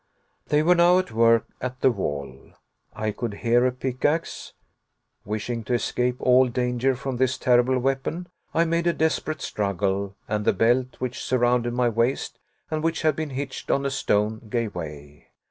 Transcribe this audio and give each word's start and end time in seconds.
They 0.47 0.63
were 0.63 0.73
now 0.73 0.97
at 0.97 1.11
work 1.11 1.45
at 1.61 1.81
the 1.81 1.91
wall. 1.91 2.53
I 2.91 3.11
could 3.11 3.35
hear 3.45 3.67
a 3.67 3.71
pickax. 3.71 4.53
Wishing 5.25 5.63
to 5.65 5.75
escape 5.75 6.15
all 6.19 6.47
danger 6.47 6.95
from 6.95 7.17
this 7.17 7.37
terrible 7.37 7.77
weapon 7.77 8.27
I 8.51 8.65
made 8.65 8.87
a 8.87 8.93
desperate 8.93 9.41
struggle, 9.43 10.15
and 10.27 10.43
the 10.43 10.53
belt, 10.53 10.95
which 10.97 11.23
surrounded 11.23 11.75
my 11.75 11.87
waist 11.89 12.39
and 12.71 12.83
which 12.83 13.03
had 13.03 13.15
been 13.15 13.29
hitched 13.29 13.69
on 13.69 13.85
a 13.85 13.91
stone, 13.91 14.41
gave 14.49 14.73
way. 14.73 15.27